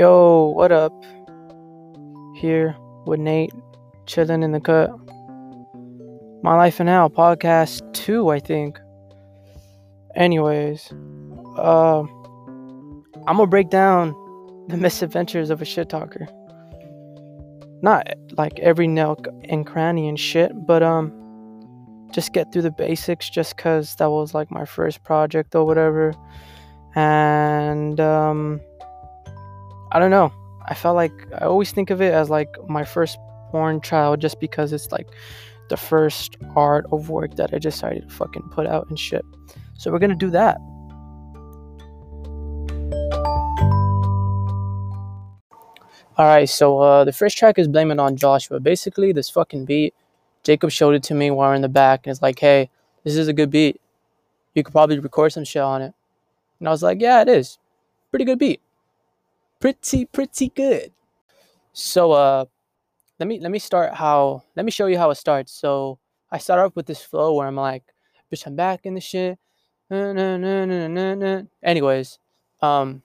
[0.00, 0.94] Yo, what up?
[2.34, 3.52] Here with Nate,
[4.06, 4.88] chilling in the cut.
[6.42, 8.80] My Life and Now, podcast two, I think.
[10.16, 10.90] Anyways,
[11.58, 14.14] uh, I'm gonna break down
[14.68, 16.26] the misadventures of a shit talker.
[17.82, 18.06] Not
[18.38, 21.12] like every nook and cranny and shit, but um,
[22.10, 26.14] just get through the basics just cause that was like my first project or whatever.
[26.94, 28.62] And um,
[29.92, 30.32] I don't know.
[30.66, 33.18] I felt like I always think of it as like my first
[33.50, 35.08] born child just because it's like
[35.68, 39.24] the first art of work that I decided to fucking put out and shit.
[39.78, 40.58] So we're gonna do that.
[46.18, 48.60] Alright, so uh, the first track is Blame It on Joshua.
[48.60, 49.94] Basically, this fucking beat,
[50.44, 52.68] Jacob showed it to me while we're in the back, and it's like, hey,
[53.04, 53.80] this is a good beat.
[54.54, 55.94] You could probably record some shit on it.
[56.58, 57.58] And I was like, yeah, it is.
[58.10, 58.60] Pretty good beat.
[59.60, 60.92] Pretty, pretty good.
[61.72, 62.46] So uh
[63.20, 65.52] let me let me start how let me show you how it starts.
[65.52, 65.98] So
[66.32, 67.84] I start off with this flow where I'm like,
[68.32, 69.38] bitch, I'm back in the shit.
[71.62, 72.18] Anyways,
[72.62, 73.02] um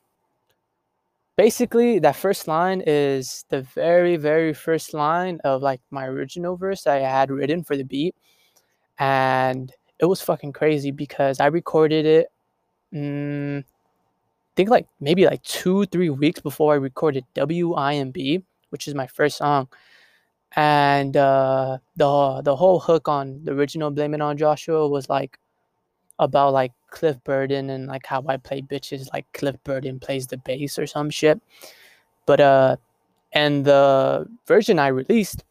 [1.37, 6.87] basically that first line is the very very first line of like my original verse
[6.87, 8.15] I had written for the beat
[8.99, 12.27] and it was fucking crazy because I recorded it
[12.93, 13.63] mm,
[14.55, 19.37] think like maybe like 2 3 weeks before I recorded WIMB which is my first
[19.37, 19.67] song
[20.55, 25.37] and uh the the whole hook on the original Blame It on Joshua was like
[26.19, 30.37] about like Cliff Burton and like how I play bitches like Cliff Burton plays the
[30.37, 31.41] bass or some shit.
[32.25, 32.77] But uh
[33.33, 35.43] and the version I released,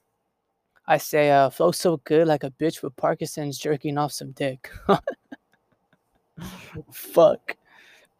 [0.86, 4.70] I say uh flow so good like a bitch with Parkinson's jerking off some dick.
[6.92, 7.56] Fuck.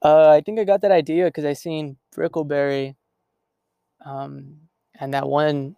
[0.04, 2.94] Uh I think I got that idea because I seen Brickleberry
[4.04, 4.56] um
[5.00, 5.74] and that one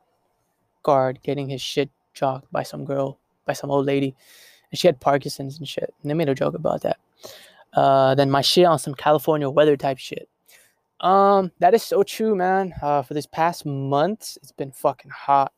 [0.83, 4.15] guard getting his shit jocked by some girl, by some old lady
[4.71, 5.93] and she had Parkinson's and shit.
[6.03, 6.99] And they made a joke about that.
[7.73, 10.29] Uh, then my shit on some California weather type shit.
[11.01, 12.73] Um, that is so true, man.
[12.81, 15.53] Uh, for this past month, it's been fucking hot.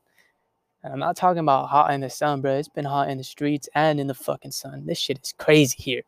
[0.82, 2.56] And I'm not talking about hot in the sun, bro.
[2.56, 4.86] It's been hot in the streets and in the fucking sun.
[4.86, 6.02] This shit is crazy here.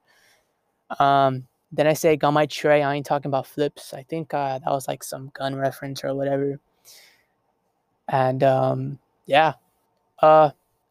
[0.99, 2.82] Um, then I say got my tray.
[2.82, 3.94] I ain't talking about flips.
[3.94, 6.58] I think uh, that was like some gun reference or whatever.
[8.08, 9.54] And um, yeah,
[10.20, 10.50] uh,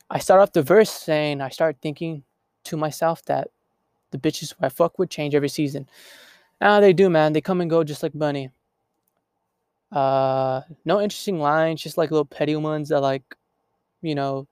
[0.10, 2.24] I start off the verse saying I start thinking
[2.66, 3.50] to myself that
[4.12, 5.88] the bitches who I fuck would change every season.
[6.62, 7.34] Now they do, man.
[7.34, 8.50] They come and go just like Bunny.
[9.92, 13.24] Uh, no interesting lines, just like little petty ones that like,
[14.02, 14.48] you know,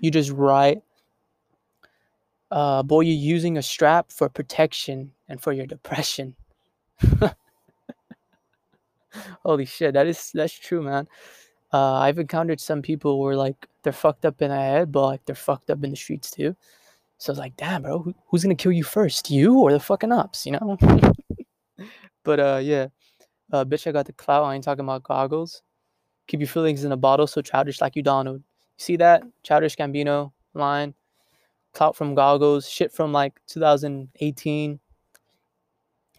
[0.00, 0.82] you just write.
[2.52, 6.36] Uh, boy, you're using a strap for protection and for your depression.
[9.42, 11.08] Holy shit, that is that's true, man.
[11.72, 15.24] Uh, I've encountered some people where like they're fucked up in the head, but like
[15.24, 16.54] they're fucked up in the streets too.
[17.16, 20.12] So it's like, damn, bro, who, who's gonna kill you first, you or the fucking
[20.12, 20.76] ops, you know?
[22.22, 22.88] but uh, yeah,
[23.50, 24.44] uh, bitch, I got the clout.
[24.44, 25.62] I ain't talking about goggles.
[26.26, 28.40] Keep your feelings in a bottle, so childish like you Donald.
[28.40, 30.92] You see that childish Gambino line?
[31.72, 34.78] Clout from goggles, shit from like 2018.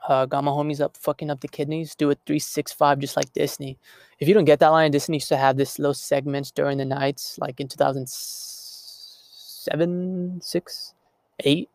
[0.08, 1.94] Uh, got my homies up fucking up the kidneys.
[1.96, 3.78] Do it 365 just like Disney.
[4.20, 6.86] If you don't get that line, Disney used to have this little segments during the
[6.86, 10.94] nights, like in 2007, 6,
[11.40, 11.70] 8.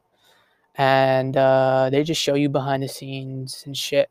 [0.75, 4.11] And uh, they just show you behind the scenes and shit.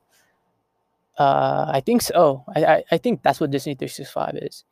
[1.17, 2.13] Uh, I think so.
[2.15, 4.65] Oh, I, I, I think that's what Disney 365 is.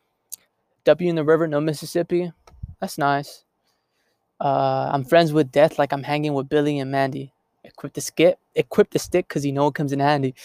[0.84, 2.34] W in the river, no Mississippi.
[2.80, 3.45] That's nice.
[4.40, 7.34] Uh, I'm friends with death like I'm hanging with Billy and Mandy
[7.66, 10.36] equip the skit, equip the stick because you know it comes in handy.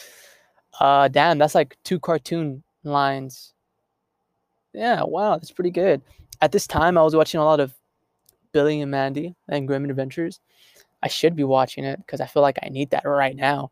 [0.78, 3.55] Uh, damn, that's like two cartoon lines.
[4.73, 6.01] Yeah, wow, that's pretty good.
[6.41, 7.75] At this time, I was watching a lot of
[8.53, 10.41] Billy and Mandy and Grim Adventures.
[11.03, 13.71] I should be watching it because I feel like I need that right now.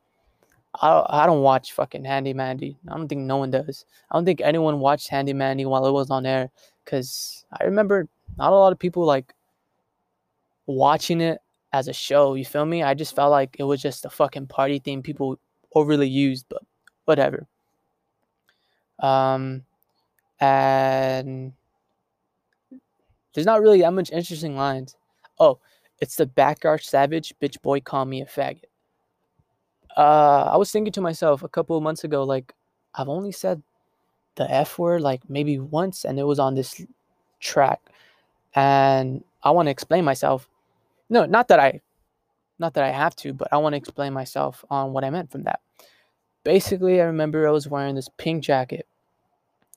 [0.81, 2.79] I, I don't watch fucking Handy Manny.
[2.89, 3.85] I don't think no one does.
[4.11, 6.51] I don't think anyone watched Handy Manny while it was on air
[6.85, 8.07] because I remember
[8.37, 9.35] not a lot of people like
[10.69, 11.41] watching it
[11.73, 12.35] as a show.
[12.35, 12.83] You feel me?
[12.83, 15.39] I just felt like it was just a fucking party theme people
[15.75, 16.63] overly used, but
[17.07, 17.47] whatever.
[19.01, 19.65] Um,
[20.41, 21.53] and
[23.35, 24.97] there's not really that much interesting lines.
[25.41, 25.59] Oh,
[26.01, 28.65] it's the backyard savage bitch boy call me a faggot.
[29.97, 32.55] Uh, I was thinking to myself a couple of months ago, like
[32.95, 33.63] I've only said
[34.37, 36.81] the F word like maybe once, and it was on this
[37.41, 37.81] track,
[38.55, 40.49] and I want to explain myself
[41.11, 41.81] no, not that I
[42.59, 45.31] not that I have to, but I want to explain myself on what I meant
[45.31, 45.61] from that.
[46.45, 48.87] basically, I remember I was wearing this pink jacket,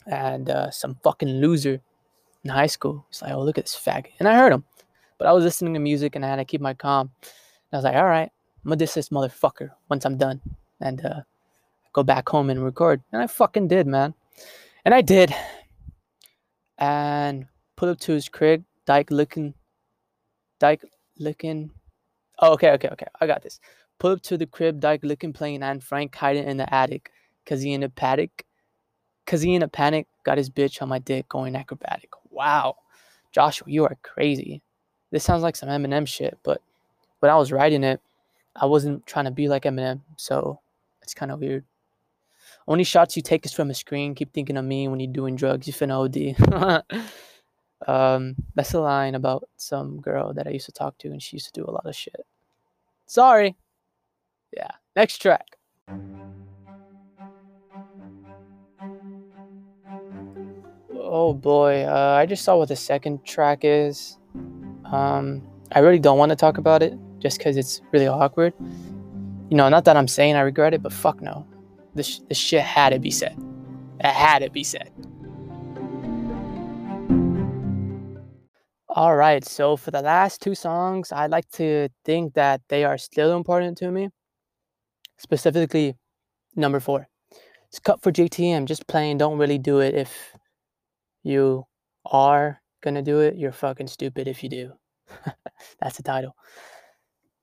[0.07, 1.81] and uh, some fucking loser
[2.43, 3.05] in high school.
[3.09, 4.63] He's like, "Oh, look at this faggot," and I heard him,
[5.17, 7.11] but I was listening to music and I had to keep my calm.
[7.21, 8.31] And I was like, "All right,
[8.63, 10.41] I'm gonna diss this motherfucker once I'm done,"
[10.79, 11.21] and uh,
[11.93, 13.01] go back home and record.
[13.11, 14.13] And I fucking did, man,
[14.85, 15.33] and I did,
[16.77, 19.53] and put up to his crib, dyke looking,
[20.59, 20.83] dyke
[21.17, 21.71] looking.
[22.39, 23.07] Oh, okay, okay, okay.
[23.19, 23.59] I got this.
[23.99, 27.11] Pull up to the crib, Dyke looking playing and Frank hiding in the attic.
[27.45, 28.45] Cause he in a panic.
[29.25, 32.09] Cause he in a panic got his bitch on my dick going acrobatic.
[32.29, 32.77] Wow.
[33.31, 34.61] Joshua, you are crazy.
[35.11, 36.61] This sounds like some Eminem shit, but
[37.19, 38.01] when I was writing it,
[38.55, 40.59] I wasn't trying to be like Eminem, so
[41.01, 41.63] it's kind of weird.
[42.67, 44.15] Only shots you take is from a screen.
[44.15, 45.67] Keep thinking of me when you're doing drugs.
[45.67, 47.03] You finna OD.
[47.87, 51.35] um, that's a line about some girl that I used to talk to, and she
[51.35, 52.25] used to do a lot of shit.
[53.05, 53.55] Sorry.
[54.55, 54.71] Yeah.
[54.95, 55.57] Next track.
[61.13, 64.17] Oh boy, uh, I just saw what the second track is.
[64.85, 65.43] Um,
[65.73, 68.53] I really don't want to talk about it just because it's really awkward.
[69.49, 71.45] You know, not that I'm saying I regret it, but fuck no.
[71.95, 73.37] This, this shit had to be said.
[73.99, 74.89] It had to be said.
[78.93, 82.97] All right, so for the last two songs, I like to think that they are
[82.97, 84.09] still important to me
[85.17, 85.95] specifically
[86.57, 87.07] number four.
[87.69, 89.17] It's cut for JTM, just playing.
[89.17, 90.35] Don't really do it if
[91.23, 91.63] you
[92.05, 93.37] are gonna do it.
[93.37, 94.73] You're fucking stupid if you do.
[95.79, 96.35] That's the title.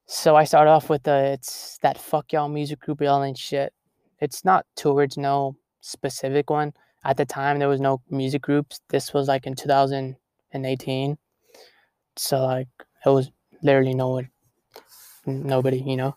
[0.04, 3.72] So I start off with the it's that fuck y'all music group y'all shit.
[4.20, 6.74] It's not towards no specific one.
[7.04, 8.80] At the time there was no music groups.
[8.90, 11.16] This was like in 2018.
[12.18, 12.68] So like
[13.04, 13.30] it was
[13.62, 14.30] literally no one
[15.26, 16.16] nobody, you know.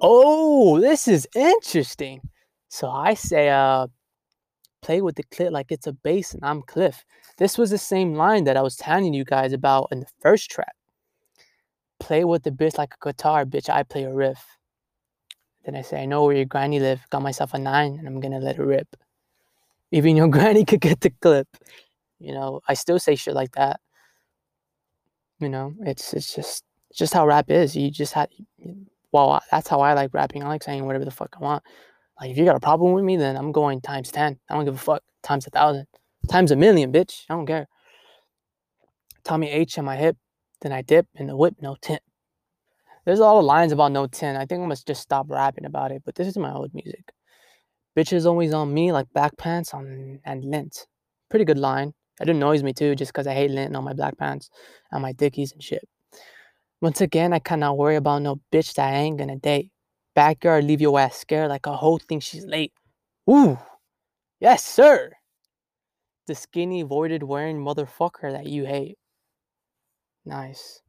[0.00, 2.20] Oh, this is interesting.
[2.68, 3.86] So I say, uh,
[4.82, 7.04] play with the clip like it's a bass and I'm Cliff.
[7.38, 10.50] This was the same line that I was telling you guys about in the first
[10.50, 10.74] track.
[12.00, 13.70] Play with the bitch like a guitar, bitch.
[13.70, 14.44] I play a riff.
[15.64, 17.00] Then I say, I know where your granny live.
[17.10, 18.94] Got myself a nine and I'm gonna let it rip.
[19.90, 21.48] Even your granny could get the clip.
[22.18, 23.80] You know, I still say shit like that.
[25.40, 27.76] You know, it's it's just it's just how rap is.
[27.76, 28.28] You just had
[29.12, 30.42] well, that's how I like rapping.
[30.42, 31.62] I like saying whatever the fuck I want.
[32.20, 34.38] Like, if you got a problem with me, then I'm going times 10.
[34.50, 35.02] I don't give a fuck.
[35.22, 35.86] Times a thousand.
[36.28, 37.24] Times a million, bitch.
[37.30, 37.68] I don't care.
[39.22, 40.16] Tommy H on my hip.
[40.60, 42.02] Then I dip in the whip, no tint.
[43.04, 44.36] There's a lot of lines about no tint.
[44.36, 47.12] I think I must just stop rapping about it, but this is my old music.
[47.96, 50.86] Bitches always on me like back pants on and lint.
[51.28, 51.92] Pretty good line.
[52.20, 54.50] It annoys me too, just because I hate lint on my black pants
[54.90, 55.86] and my dickies and shit.
[56.80, 59.70] Once again, I cannot worry about no bitch that I ain't gonna date.
[60.14, 62.72] Backyard, leave your ass scared like a hoe thinks she's late.
[63.28, 63.58] Ooh,
[64.38, 65.10] yes, sir.
[66.26, 68.96] The skinny, voided wearing motherfucker that you hate.
[70.24, 70.80] Nice.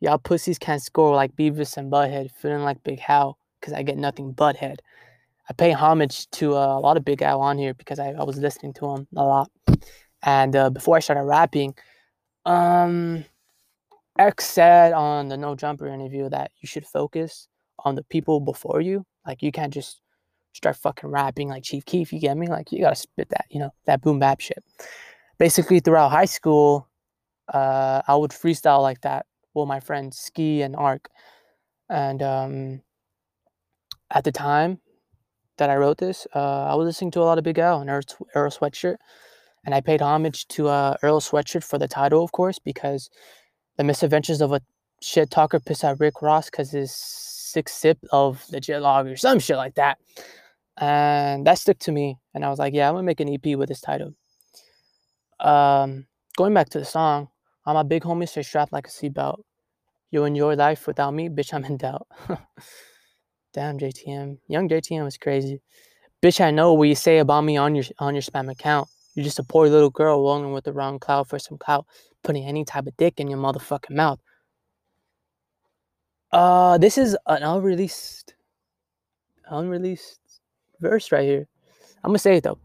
[0.00, 3.98] Y'all pussies can't score like Beavis and Butthead, feeling like Big L, because I get
[3.98, 4.80] nothing but head.
[5.48, 8.22] I pay homage to uh, a lot of Big L on here because I, I
[8.22, 9.50] was listening to him a lot.
[10.22, 11.74] And uh, before I started rapping,
[12.44, 13.24] um,
[14.18, 17.48] X said on the No Jumper interview that you should focus
[17.84, 19.06] on the people before you.
[19.26, 20.02] Like you can't just
[20.52, 22.12] start fucking rapping like Chief Keef.
[22.12, 22.46] You get me?
[22.46, 24.62] Like you gotta spit that, you know, that boom bap shit.
[25.38, 26.86] Basically, throughout high school,
[27.52, 31.08] uh, I would freestyle like that with my friends Ski and Ark.
[31.88, 32.82] And um,
[34.10, 34.80] at the time
[35.56, 37.90] that I wrote this, uh, I was listening to a lot of Big L and
[37.90, 38.02] Earl,
[38.34, 38.96] Earl Sweatshirt.
[39.64, 43.10] And I paid homage to uh, Earl Sweatshirt for the title, of course, because
[43.76, 44.60] the misadventures of a
[45.02, 49.56] shit talker pissed at Rick Ross because his six sip of legit lager, some shit
[49.56, 49.98] like that.
[50.78, 52.18] And that stuck to me.
[52.34, 54.14] And I was like, yeah, I'm gonna make an EP with this title.
[55.40, 57.28] Um, going back to the song,
[57.66, 59.42] I'm a big homie, stay strapped like a seatbelt.
[60.10, 62.06] You enjoy life without me, bitch, I'm in doubt.
[63.52, 64.38] Damn JTM.
[64.48, 65.60] Young JTM is crazy.
[66.22, 68.88] Bitch, I know what you say about me on your on your spam account.
[69.14, 71.86] You're just a poor little girl rolling with the wrong cloud for some clout
[72.22, 74.20] putting any type of dick in your motherfucking mouth.
[76.32, 78.34] Uh, this is an unreleased,
[79.48, 80.20] unreleased
[80.80, 81.48] verse right here.
[82.04, 82.58] I'm gonna say it though.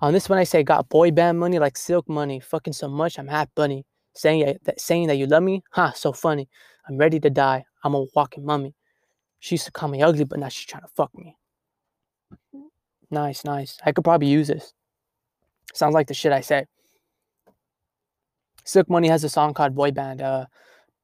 [0.00, 3.18] On this one, I say got boy band money like silk money, fucking so much
[3.18, 3.84] I'm half bunny.
[4.14, 5.92] Saying that, saying that you love me, huh?
[5.92, 6.48] So funny.
[6.88, 7.64] I'm ready to die.
[7.84, 8.74] I'm a walking mummy.
[9.38, 11.36] She used to call me ugly, but now she's trying to fuck me.
[13.10, 13.78] Nice, nice.
[13.84, 14.72] I could probably use this.
[15.74, 16.66] Sounds like the shit I say.
[18.64, 20.46] Silk Money has a song called Boy Band, uh,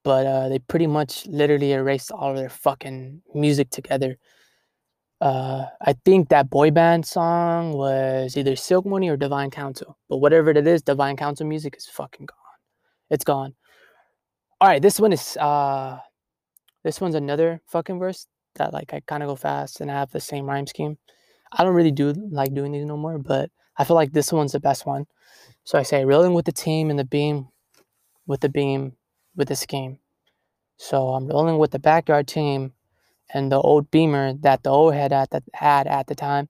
[0.02, 4.18] but uh, they pretty much literally erased all of their fucking music together.
[5.20, 9.96] Uh, I think that boy band song was either Silk Money or Divine Council.
[10.08, 12.38] But whatever it is, Divine Council music is fucking gone.
[13.08, 13.54] It's gone.
[14.60, 15.98] All right, this one is uh
[16.82, 20.10] this one's another fucking verse that like I kind of go fast and I have
[20.10, 20.98] the same rhyme scheme.
[21.52, 24.52] I don't really do like doing these no more, but I feel like this one's
[24.52, 25.06] the best one.
[25.64, 27.48] So I say rolling with the team and the beam
[28.26, 28.94] with the beam
[29.36, 29.98] with the scheme.
[30.76, 32.72] So I'm rolling with the backyard team
[33.32, 36.48] and the old beamer that the old head at the, had at the time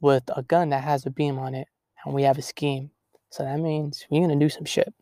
[0.00, 1.68] with a gun that has a beam on it
[2.04, 2.90] and we have a scheme.
[3.30, 4.92] So that means we're gonna do some shit.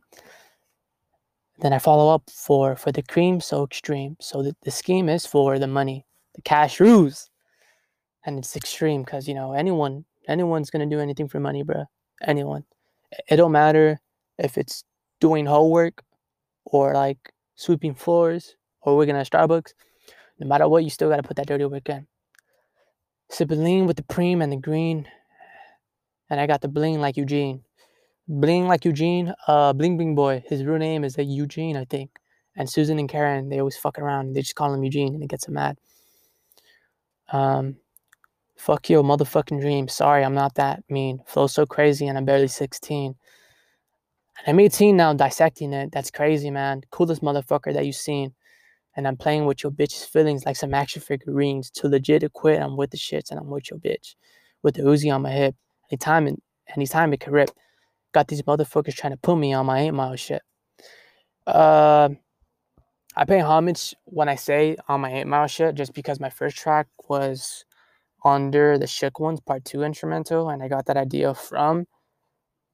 [1.60, 4.16] Then I follow up for for the cream so extreme.
[4.20, 7.28] So the, the scheme is for the money, the cash rules.
[8.24, 11.84] And it's extreme because you know anyone anyone's gonna do anything for money, bro.
[12.22, 12.64] Anyone.
[13.28, 14.00] It don't matter
[14.38, 14.84] if it's
[15.20, 16.02] doing homework
[16.64, 19.72] or like sweeping floors or working at Starbucks.
[20.38, 22.06] No matter what, you still gotta put that dirty work in.
[23.30, 25.06] Sipping lean with the cream and the green.
[26.30, 27.62] And I got the bling like Eugene.
[28.28, 30.42] Bling like Eugene, uh, Bling Bling Boy.
[30.46, 32.10] His real name is like Eugene, I think.
[32.56, 34.34] And Susan and Karen, they always fuck around.
[34.34, 35.78] They just call him Eugene and it gets him mad.
[37.32, 37.76] Um,
[38.62, 39.88] fuck your motherfucking dream.
[39.88, 41.20] Sorry, I'm not that mean.
[41.26, 43.16] Flow so crazy and I'm barely 16.
[44.38, 45.90] And I'm 18 now, dissecting it.
[45.90, 46.82] That's crazy, man.
[46.92, 48.34] Coolest motherfucker that you've seen.
[48.94, 51.70] And I'm playing with your bitch's feelings like some action figurines.
[51.72, 54.14] To legit to quit, I'm with the shits and I'm with your bitch.
[54.62, 55.56] With the Uzi on my hip.
[55.90, 56.40] Anytime, it,
[56.76, 57.50] anytime it can rip.
[58.14, 60.42] Got these motherfuckers trying to put me on my 8 mile shit.
[61.48, 62.10] Uh,
[63.16, 66.56] I pay homage when I say on my 8 mile shit just because my first
[66.56, 67.64] track was
[68.24, 70.48] under the Shook Ones Part 2 instrumental.
[70.48, 71.86] And I got that idea from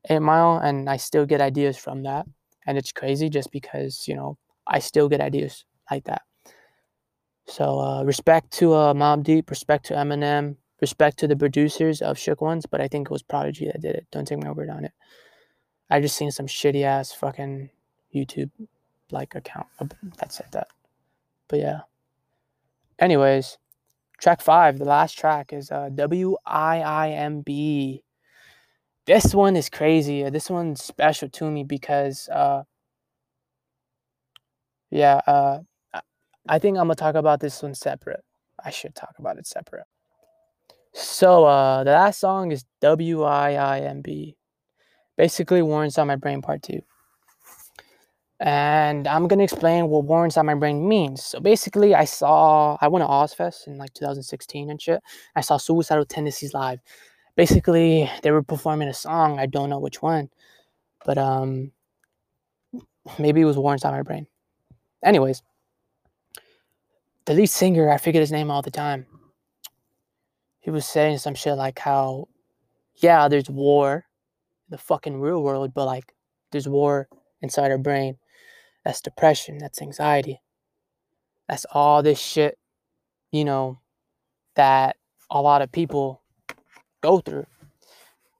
[0.08, 0.58] 8 Mile.
[0.58, 2.26] And I still get ideas from that.
[2.66, 4.36] And it's crazy just because, you know,
[4.66, 6.22] I still get ideas like that.
[7.46, 12.18] So uh, respect to uh, Mobb Deep, respect to Eminem, respect to the producers of
[12.18, 14.06] Shook Ones, but I think it was Prodigy that did it.
[14.12, 14.92] Don't take my word on it.
[15.90, 17.70] I just seen some shitty ass fucking
[18.14, 18.50] YouTube
[19.10, 19.66] like account
[20.18, 20.68] that said that.
[21.48, 21.80] But yeah.
[22.98, 23.56] Anyways,
[24.18, 28.04] track five, the last track is uh, W I I M B.
[29.06, 30.28] This one is crazy.
[30.28, 32.64] This one's special to me because, uh,
[34.90, 35.60] yeah, uh,
[36.48, 38.24] I think I'm gonna talk about this one separate.
[38.62, 39.86] I should talk about it separate.
[40.92, 44.36] So uh, the last song is W I I M B
[45.18, 46.80] basically War on My Brain Part 2.
[48.40, 51.24] And I'm to explain what War Inside My Brain means.
[51.24, 55.00] So basically, I saw, I went to Ozzfest in like 2016 and shit.
[55.34, 56.80] I saw Suicidal Tendencies live.
[57.34, 59.40] Basically, they were performing a song.
[59.40, 60.30] I don't know which one.
[61.04, 61.72] But um,
[63.18, 64.26] maybe it was War Inside My Brain.
[65.04, 65.42] Anyways,
[67.24, 69.06] the lead singer, I forget his name all the time.
[70.60, 72.28] He was saying some shit like how,
[72.96, 74.06] yeah, there's war
[74.68, 76.14] in the fucking real world, but like
[76.52, 77.08] there's war
[77.42, 78.16] inside our brain.
[78.88, 80.40] That's depression, that's anxiety.
[81.46, 82.56] That's all this shit,
[83.30, 83.80] you know,
[84.56, 84.96] that
[85.30, 86.22] a lot of people
[87.02, 87.44] go through.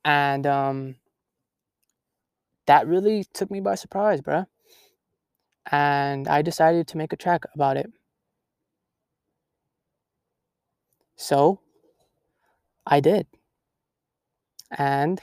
[0.06, 0.94] And um
[2.64, 4.46] that really took me by surprise, bruh.
[5.70, 7.92] And I decided to make a track about it.
[11.16, 11.60] So
[12.86, 13.26] I did.
[14.70, 15.20] And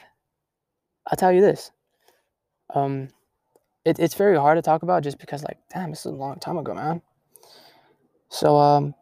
[1.08, 1.72] I'll tell you this.
[2.76, 3.08] Um,
[3.86, 6.40] it, it's very hard to talk about just because, like, damn, this is a long
[6.40, 7.02] time ago, man.
[8.30, 8.96] So, um,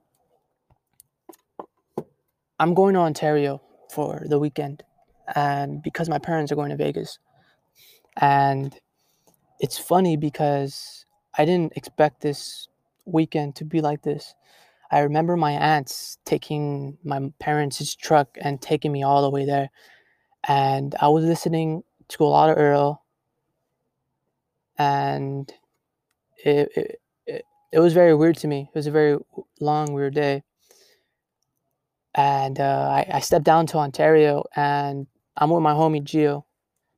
[2.60, 3.62] I'm going to Ontario
[3.92, 4.84] for the weekend,
[5.36, 7.18] and because my parents are going to Vegas,
[8.18, 8.78] and
[9.60, 11.06] it's funny because
[11.38, 12.68] I didn't expect this
[13.06, 14.36] weekend to be like this.
[14.92, 19.70] I remember my aunts taking my parents' truck and taking me all the way there,
[20.48, 23.03] and I was listening to a lot of Earl,
[24.78, 25.52] and
[26.44, 28.70] it, it, it, it was very weird to me.
[28.74, 29.18] It was a very
[29.60, 30.44] long, weird day.
[32.16, 36.44] And uh, I, I stepped down to Ontario, and I'm with my homie Gio.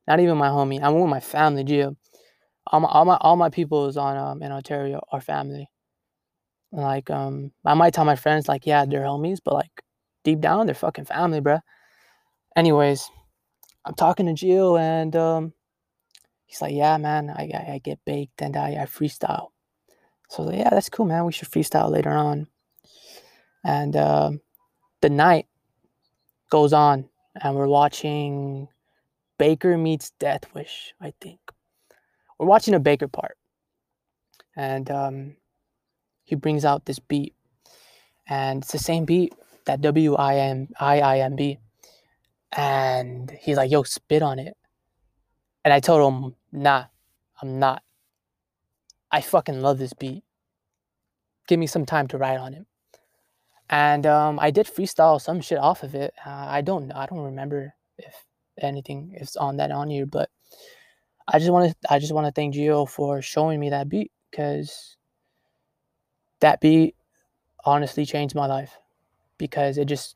[0.06, 0.82] Not even my homie.
[0.82, 1.96] I'm with my family, Gio.
[2.66, 5.70] All my all my all my people is on um in Ontario are family.
[6.72, 9.70] Like um, I might tell my friends like, yeah, they're homies, but like
[10.24, 11.60] deep down, they're fucking family, bruh.
[12.54, 13.08] Anyways,
[13.84, 15.52] I'm talking to Gio and um,
[16.46, 19.48] he's like, yeah, man, I, I, I get baked and I, I freestyle.
[20.28, 21.26] So like, yeah, that's cool, man.
[21.26, 22.46] We should freestyle later on.
[23.64, 24.30] And uh,
[25.00, 25.46] the night
[26.50, 27.08] goes on
[27.42, 28.68] and we're watching
[29.38, 31.40] Baker meets Death Wish, I think.
[32.38, 33.36] We're watching a Baker part.
[34.56, 35.36] And um,
[36.24, 37.34] he brings out this beat.
[38.28, 39.34] And it's the same beat
[39.66, 41.58] that W I M I I M B.
[42.52, 44.56] And he's like, yo, spit on it.
[45.66, 46.84] And I told him, nah,
[47.42, 47.82] I'm not.
[49.10, 50.22] I fucking love this beat.
[51.48, 52.64] Give me some time to write on it.
[53.68, 56.14] And um, I did freestyle some shit off of it.
[56.24, 58.14] Uh, I don't I don't remember if
[58.62, 60.30] anything is on that on here, but
[61.26, 64.12] I just want to I just want to thank Gio for showing me that beat
[64.30, 64.96] because
[66.38, 66.94] that beat
[67.64, 68.78] honestly changed my life
[69.36, 70.14] because it just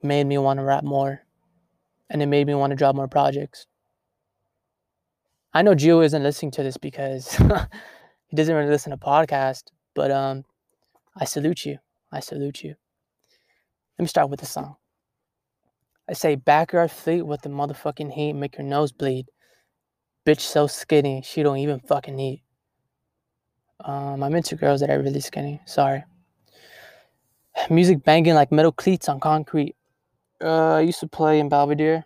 [0.00, 1.22] made me want to rap more
[2.08, 3.66] and it made me want to drop more projects.
[5.54, 7.34] I know Gio isn't listening to this because
[8.26, 10.44] he doesn't really listen to podcasts, but um
[11.16, 11.78] I salute you.
[12.10, 12.74] I salute you.
[13.98, 14.76] Let me start with the song.
[16.08, 19.26] I say backyard fleet with the motherfucking heat, make your nose bleed.
[20.26, 22.42] Bitch so skinny, she don't even fucking eat.
[23.80, 25.60] Um, I'm into girls that are really skinny.
[25.66, 26.02] Sorry.
[27.70, 29.76] Music banging like metal cleats on concrete.
[30.42, 32.04] Uh, I used to play in Belvedere,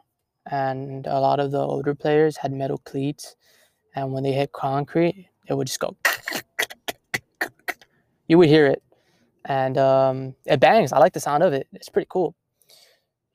[0.50, 3.36] and a lot of the older players had metal cleats,
[3.94, 5.96] and when they hit concrete, it would just go.
[8.30, 8.82] You would hear it,
[9.46, 10.92] and um, it bangs.
[10.92, 11.66] I like the sound of it.
[11.72, 12.34] It's pretty cool.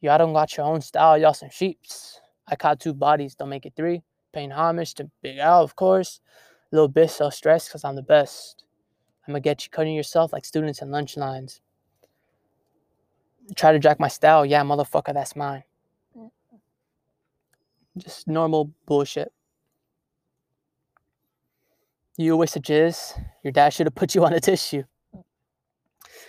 [0.02, 1.18] Y'all don't got your own style.
[1.18, 2.22] Y'all some sheeps.
[2.48, 3.34] I caught two bodies.
[3.34, 4.04] Don't make it three.
[4.34, 6.22] Paying homage to Big L, of course.
[6.72, 8.66] A little bit so stressed because I'm the best.
[9.28, 11.60] I'm gonna get you cutting yourself like students in lunch lines.
[13.56, 14.46] Try to jack my style.
[14.46, 15.64] Yeah, motherfucker, that's mine.
[17.98, 19.32] Just normal bullshit.
[22.18, 23.20] You a waste of jizz.
[23.44, 24.84] Your dad should have put you on a tissue.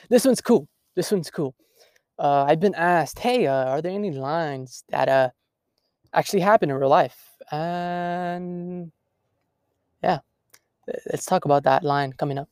[0.09, 0.69] This one's cool.
[0.95, 1.55] This one's cool.
[2.19, 5.31] Uh, I've been asked, hey, uh, are there any lines that uh,
[6.13, 7.19] actually happen in real life?
[7.51, 8.93] And
[10.03, 10.21] yeah,
[11.11, 12.49] let's talk about that line coming up.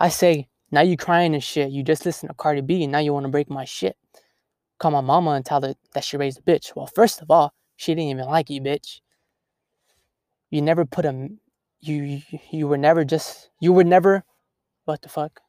[0.00, 1.70] I say, now you crying and shit.
[1.70, 3.96] You just listen to Cardi B and now you want to break my shit.
[4.78, 6.74] Call my mama and tell her that she raised a bitch.
[6.74, 9.00] Well, first of all, she didn't even like you, bitch.
[10.50, 11.28] You never put a
[11.80, 14.22] you you were never just you were never
[14.84, 15.40] what the fuck?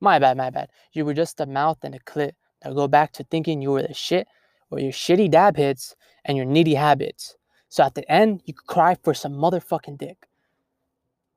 [0.00, 0.70] My bad, my bad.
[0.94, 2.32] You were just a mouth and a clit.
[2.64, 4.26] Now go back to thinking you were the shit
[4.70, 5.94] or your shitty dab hits
[6.24, 7.36] and your needy habits.
[7.68, 10.28] So at the end, you could cry for some motherfucking dick.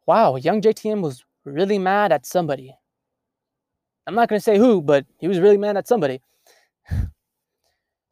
[0.05, 2.73] Wow, young JTM was really mad at somebody.
[4.07, 6.21] I'm not gonna say who, but he was really mad at somebody.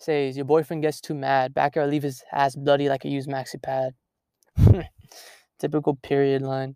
[0.02, 1.54] Says your boyfriend gets too mad.
[1.54, 3.94] Back Backyard leave his ass bloody like a used maxi pad.
[5.60, 6.76] Typical period line.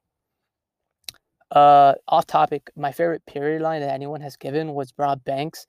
[1.50, 5.66] Uh, off topic, my favorite period line that anyone has given was Robb Banks.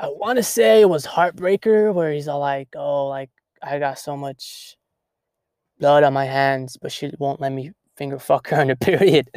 [0.00, 3.30] I want to say it was Heartbreaker, where he's all like, "Oh, like
[3.62, 4.76] I got so much
[5.78, 9.30] blood on my hands, but she won't let me finger fuck her in the period."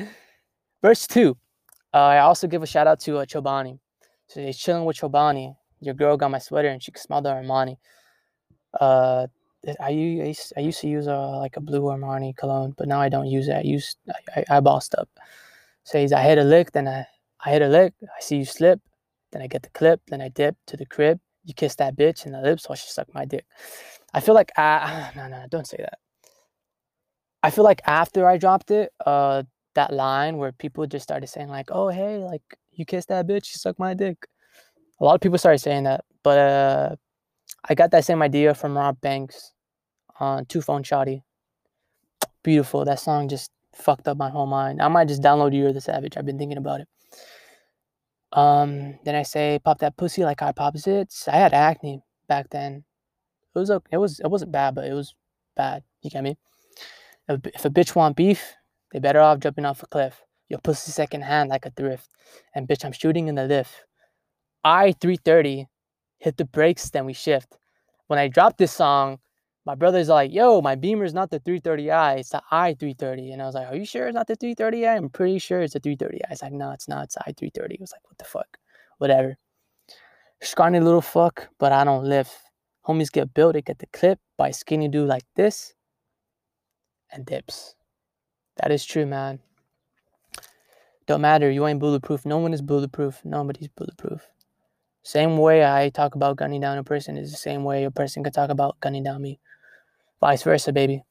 [0.82, 1.38] Verse two.
[1.94, 3.78] Uh, I also give a shout out to uh, Chobani.
[4.28, 5.56] So he's chilling with Chobani.
[5.82, 7.78] Your girl got my sweater and she can smell the Armani.
[8.80, 9.28] Uh,
[9.80, 13.10] I used I used to use a like a blue Armani cologne, but now I
[13.10, 13.56] don't use it.
[13.56, 15.10] I used I, I, I bossed up.
[15.84, 17.06] Says I hit a lick, then I
[17.44, 17.94] I hit a lick.
[18.04, 18.80] I see you slip,
[19.32, 21.20] then I get the clip, then I dip to the crib.
[21.46, 23.46] You kiss that bitch in the lips while she suck my dick.
[24.14, 26.00] I feel like I no no don't say that.
[27.44, 29.44] I feel like after I dropped it, uh,
[29.76, 33.54] that line where people just started saying like, "Oh hey, like you kissed that bitch,
[33.54, 34.28] you sucked my dick."
[35.00, 36.96] A lot of people started saying that, but uh,
[37.68, 39.54] I got that same idea from Robb Banks
[40.20, 41.24] on Two Phone Shotty.
[42.44, 42.86] Beautiful.
[42.86, 44.82] That song just fucked up my whole mind.
[44.82, 46.18] I might just download You're the Savage.
[46.18, 46.88] I've been thinking about it.
[48.34, 51.14] Um, then I say pop that pussy like I pops it.
[51.28, 52.84] I had acne back then.
[53.56, 53.90] It was okay.
[53.94, 55.16] It was it wasn't bad, but it was
[55.56, 55.84] bad.
[56.02, 56.38] You get me?
[57.28, 58.56] If a bitch want beef,
[58.92, 60.22] they better off jumping off a cliff.
[60.50, 62.10] Your pussy second hand like a thrift.
[62.56, 63.86] And bitch, I'm shooting in the lift.
[64.64, 65.68] I 330
[66.18, 67.58] hit the brakes, then we shift.
[68.08, 69.20] When I dropped this song,
[69.66, 73.34] my brother's like, yo, my Beamer's not the 330i, it's the i330.
[73.34, 74.98] And I was like, are you sure it's not the 330i?
[74.98, 76.22] I'm pretty sure it's the 330i.
[76.32, 77.74] It's like, no, it's not, it's i330.
[77.74, 78.58] It was like, what the fuck?
[78.98, 79.38] Whatever.
[80.42, 82.32] Scrawny little fuck, but I don't lift.
[82.88, 85.74] Homies get built, they get the clip by skinny dude like this
[87.12, 87.76] and dips.
[88.58, 89.40] That is true, man.
[91.06, 92.26] Don't matter, you ain't bulletproof.
[92.26, 93.22] No one is bulletproof.
[93.24, 94.28] Nobody's bulletproof.
[95.04, 98.24] Same way I talk about gunning down a person is the same way a person
[98.24, 99.40] could talk about gunning down me.
[100.20, 101.04] Vice versa, baby.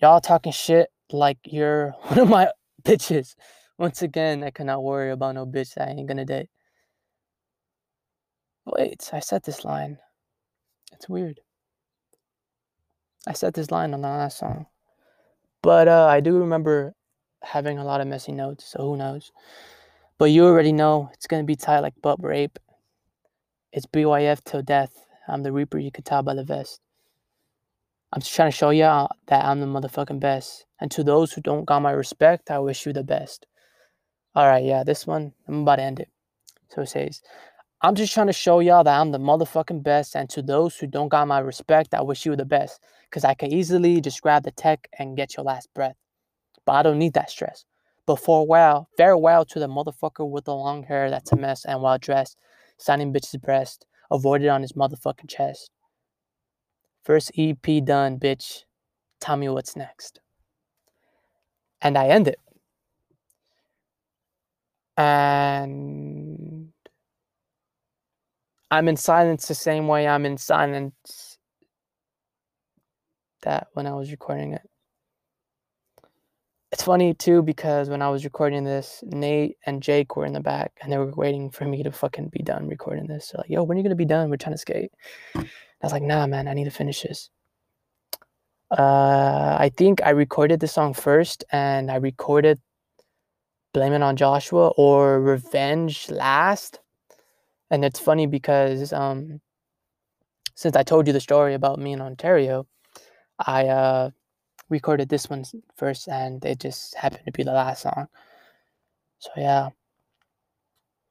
[0.00, 2.50] Y'all talking shit like you're one of my
[2.82, 3.34] bitches.
[3.78, 6.48] Once again, I cannot worry about no bitch that I ain't gonna date.
[8.66, 9.98] Wait, I said this line.
[10.92, 11.40] It's weird.
[13.26, 14.66] I said this line on the last song.
[15.62, 16.94] But uh, I do remember
[17.42, 19.32] having a lot of messy notes, so who knows.
[20.20, 22.58] But you already know it's gonna be tight like butt rape.
[23.72, 24.92] It's BYF till death.
[25.26, 26.82] I'm the Reaper, you can tell by the vest.
[28.12, 30.66] I'm just trying to show y'all that I'm the motherfucking best.
[30.78, 33.46] And to those who don't got my respect, I wish you the best.
[34.36, 36.10] Alright, yeah, this one, I'm about to end it.
[36.68, 37.22] So it says,
[37.80, 40.14] I'm just trying to show y'all that I'm the motherfucking best.
[40.14, 42.78] And to those who don't got my respect, I wish you the best.
[43.08, 45.96] Because I can easily just grab the tech and get your last breath.
[46.66, 47.64] But I don't need that stress.
[48.10, 51.64] But for a while, farewell to the motherfucker with the long hair that's a mess
[51.64, 52.36] and well dressed,
[52.76, 55.70] signing bitch's breast, avoided on his motherfucking chest.
[57.04, 58.64] First EP done, bitch.
[59.20, 60.18] Tell me what's next.
[61.80, 62.40] And I end it.
[64.96, 66.72] And
[68.72, 71.38] I'm in silence the same way I'm in silence
[73.42, 74.68] that when I was recording it.
[76.72, 80.40] It's funny too because when I was recording this, Nate and Jake were in the
[80.40, 83.30] back and they were waiting for me to fucking be done recording this.
[83.30, 84.30] They're like, yo, when are you gonna be done?
[84.30, 84.92] We're trying to skate.
[85.34, 85.42] I
[85.82, 87.30] was like, nah, man, I need to finish this.
[88.70, 92.60] Uh, I think I recorded the song first and I recorded
[93.74, 96.78] Blame It on Joshua or Revenge last.
[97.72, 99.40] And it's funny because um,
[100.54, 102.66] since I told you the story about me in Ontario,
[103.38, 104.10] I uh,
[104.70, 105.44] recorded this one
[105.76, 108.06] first and it just happened to be the last song.
[109.18, 109.70] So yeah.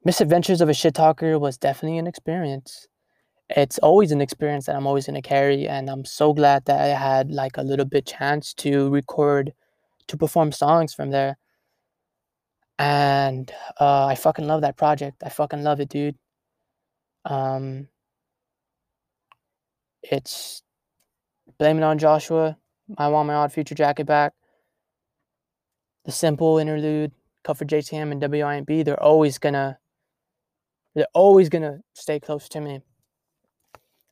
[0.05, 2.87] Misadventures of a Shit Talker was definitely an experience.
[3.49, 6.87] It's always an experience that I'm always gonna carry, and I'm so glad that I
[6.87, 9.53] had like a little bit chance to record,
[10.07, 11.37] to perform songs from there.
[12.77, 15.21] And uh, I fucking love that project.
[15.23, 16.17] I fucking love it, dude.
[17.25, 17.87] Um,
[20.03, 20.63] it's
[21.57, 22.57] blaming on Joshua.
[22.97, 24.33] I want my odd future jacket back.
[26.05, 27.11] The simple interlude,
[27.43, 29.77] cut for JTM and WIMB, they're always gonna
[30.95, 32.81] they're always gonna stay close to me.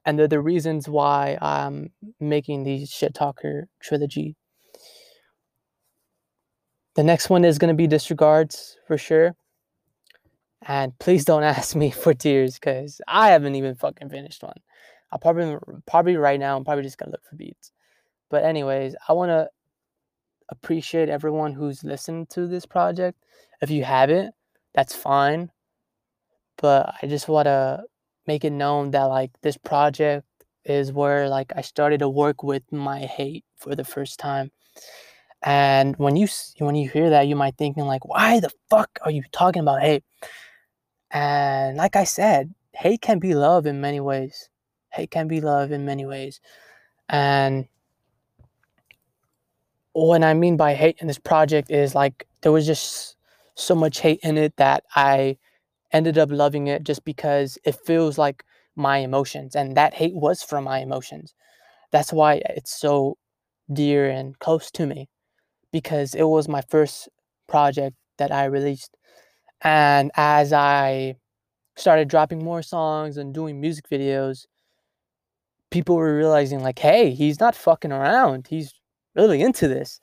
[0.05, 4.35] And they're the reasons why I'm making the shit talker trilogy.
[6.95, 9.35] The next one is gonna be disregards for sure.
[10.65, 14.59] And please don't ask me for tears because I haven't even fucking finished one.
[15.11, 17.71] I'll probably probably right now I'm probably just gonna look for beats.
[18.29, 19.49] But anyways, I want to
[20.49, 23.17] appreciate everyone who's listened to this project.
[23.61, 24.33] If you haven't,
[24.73, 25.51] that's fine.
[26.57, 27.83] But I just want to
[28.25, 30.25] make it known that like this project
[30.65, 34.51] is where like I started to work with my hate for the first time.
[35.43, 36.27] And when you
[36.59, 39.81] when you hear that, you might thinking like, why the fuck are you talking about
[39.81, 40.03] hate?
[41.11, 44.49] And like I said, hate can be love in many ways.
[44.91, 46.41] Hate can be love in many ways.
[47.07, 47.67] And
[50.05, 53.15] what I mean by hate in this project is like there was just
[53.55, 55.37] so much hate in it that I
[55.93, 58.43] ended up loving it just because it feels like
[58.75, 61.33] my emotions and that hate was from my emotions.
[61.91, 63.17] That's why it's so
[63.73, 65.09] dear and close to me
[65.73, 67.09] because it was my first
[67.47, 68.97] project that I released.
[69.63, 71.15] And as I
[71.77, 74.45] started dropping more songs and doing music videos,
[75.71, 78.47] people were realizing like, hey, he's not fucking around.
[78.49, 78.73] He's
[79.17, 79.99] really into this.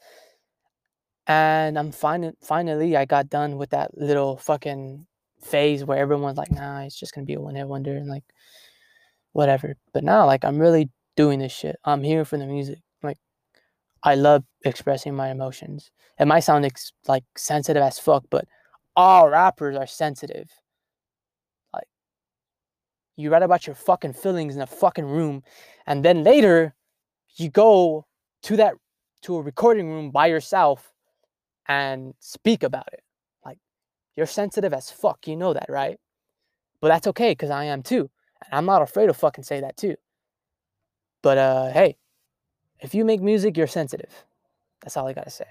[1.27, 5.07] And I'm fin- finally, I got done with that little fucking
[5.42, 8.24] phase where everyone's like, nah, it's just gonna be a one hit wonder and like
[9.33, 9.77] whatever.
[9.92, 11.77] But now, like, I'm really doing this shit.
[11.85, 12.79] I'm here for the music.
[13.03, 13.18] Like,
[14.03, 15.90] I love expressing my emotions.
[16.18, 18.46] It might sound ex- like sensitive as fuck, but
[18.96, 20.50] all rappers are sensitive.
[21.72, 21.88] Like,
[23.16, 25.42] you write about your fucking feelings in a fucking room,
[25.87, 26.74] and then later
[27.37, 28.07] you go
[28.42, 28.74] to that
[29.24, 30.92] to a recording room by yourself
[31.68, 33.02] and speak about it.
[33.44, 33.58] Like,
[34.16, 35.26] you're sensitive as fuck.
[35.26, 35.98] You know that, right?
[36.80, 38.10] But that's okay because I am too.
[38.44, 39.96] And I'm not afraid to fucking say that too.
[41.22, 41.96] But uh, hey,
[42.80, 44.24] if you make music, you're sensitive.
[44.82, 45.46] That's all I gotta say.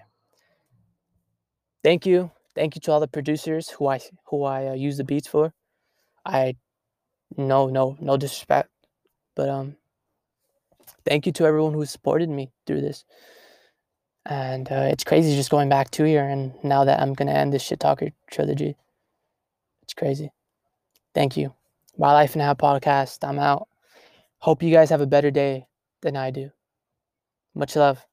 [1.84, 5.04] Thank you, thank you to all the producers who I who I uh, use the
[5.04, 5.54] beats for.
[6.26, 6.56] I
[7.38, 8.70] no no no disrespect,
[9.36, 9.76] but um,
[11.06, 13.06] thank you to everyone who supported me through this.
[14.26, 17.54] And uh, it's crazy just going back two year and now that I'm gonna end
[17.54, 18.78] this shit talker trilogy.
[19.82, 20.32] It's crazy.
[21.14, 21.54] Thank you.
[21.98, 23.28] My Life and How podcast.
[23.28, 23.68] I'm out.
[24.40, 25.68] Hope you guys have a better day
[26.02, 26.52] than I do.
[27.54, 28.06] Much love.